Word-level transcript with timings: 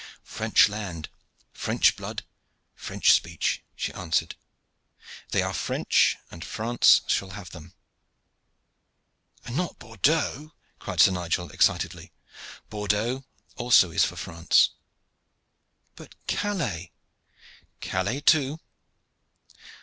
"French 0.23 0.67
land, 0.67 1.09
French 1.53 1.95
blood, 1.95 2.23
French 2.73 3.11
speech," 3.11 3.63
she 3.75 3.93
answered. 3.93 4.33
"They 5.29 5.43
are 5.43 5.53
French, 5.53 6.17
and 6.31 6.43
France 6.43 7.01
shall 7.05 7.29
have 7.37 7.51
them." 7.51 7.75
"But 9.43 9.53
not 9.53 9.77
Bordeaux?" 9.77 10.53
cried 10.79 10.99
Sir 11.01 11.11
Nigel 11.11 11.51
excitedly. 11.51 12.11
"Bordeaux 12.71 13.25
also 13.57 13.91
is 13.91 14.03
for 14.03 14.15
France." 14.15 14.71
"But 15.95 16.15
Calais?" 16.25 16.91
"Calais 17.79 18.21
too." 18.21 18.59